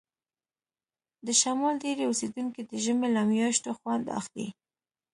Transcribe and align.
د 1.25 1.27
شمال 1.41 1.75
ډیری 1.83 2.03
اوسیدونکي 2.07 2.61
د 2.65 2.71
ژمي 2.83 3.07
له 3.15 3.21
میاشتو 3.31 3.69
خوند 3.79 4.05
اخلي 4.19 4.47